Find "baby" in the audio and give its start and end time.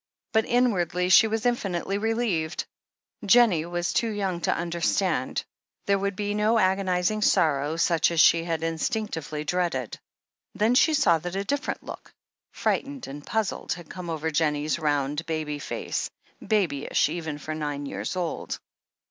15.27-15.59